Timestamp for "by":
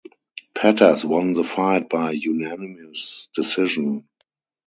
1.87-2.09